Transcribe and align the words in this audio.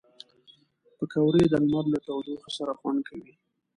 پکورې 0.97 1.43
د 1.51 1.53
لمر 1.63 1.85
له 1.93 1.99
تودوخې 2.07 2.51
سره 2.57 2.73
خوند 2.79 2.99
کوي 3.09 3.33